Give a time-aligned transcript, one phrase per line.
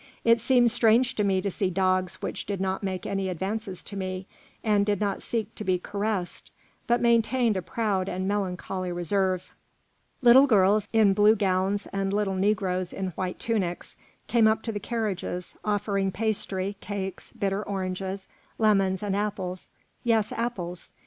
[0.23, 3.95] It seemed strange to me to see dogs which did not make any advances to
[3.95, 4.25] me,
[4.63, 6.49] and did not seek to be caressed,
[6.87, 9.53] but maintained a proud and melancholy reserve.
[10.23, 13.95] Little girls in blue gowns and little negroes in white tunics
[14.25, 18.27] came up to the carriages, offering pastry, cakes, bitter oranges,
[18.57, 19.69] lemons, and apples,
[20.03, 20.91] yes, apples.